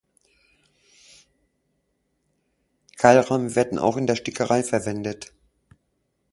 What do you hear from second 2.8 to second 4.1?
Keilrahmen werden auch in